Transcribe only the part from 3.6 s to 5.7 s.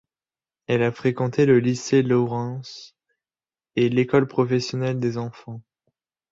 et l'école professionnelle des enfants.